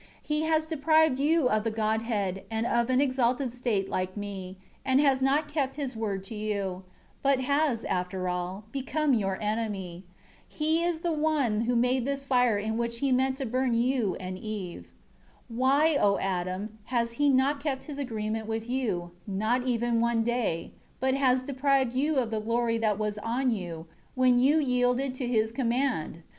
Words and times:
He 0.23 0.41
has 0.45 0.65
deprived 0.65 1.19
you 1.19 1.47
of 1.47 1.63
the 1.63 1.69
Godhead, 1.69 2.43
and 2.49 2.65
of 2.65 2.89
an 2.89 2.99
exalted 2.99 3.53
state 3.53 3.87
like 3.87 4.17
Me, 4.17 4.57
and 4.83 4.99
has 4.99 5.21
not 5.21 5.47
kept 5.47 5.75
his 5.75 5.95
word 5.95 6.23
to 6.23 6.33
you; 6.33 6.81
but 7.21 7.41
has, 7.41 7.85
after 7.85 8.27
all, 8.27 8.63
become 8.71 9.13
your 9.13 9.39
enemy. 9.39 10.03
He 10.47 10.83
is 10.83 11.01
the 11.01 11.11
one 11.11 11.61
who 11.65 11.75
made 11.75 12.05
this 12.05 12.25
fire 12.25 12.57
in 12.57 12.77
which 12.77 12.97
he 12.97 13.11
meant 13.11 13.37
to 13.37 13.45
burn 13.45 13.75
you 13.75 14.15
and 14.19 14.39
Eve. 14.39 14.85
6 14.87 14.93
Why, 15.49 15.95
O 15.97 16.17
Adam, 16.17 16.79
has 16.85 17.11
he 17.11 17.29
not 17.29 17.61
kept 17.63 17.83
his 17.83 17.99
agreement 17.99 18.47
with 18.47 18.67
you, 18.67 19.11
not 19.27 19.65
even 19.67 19.99
one 19.99 20.23
day; 20.23 20.71
but 20.99 21.13
has 21.13 21.43
deprived 21.43 21.93
you 21.93 22.15
of 22.17 22.31
the 22.31 22.39
glory 22.41 22.79
that 22.79 22.97
was 22.97 23.19
on 23.19 23.51
you 23.51 23.85
when 24.15 24.39
you 24.39 24.57
yielded 24.59 25.13
to 25.13 25.27
his 25.27 25.51
command? 25.51 26.23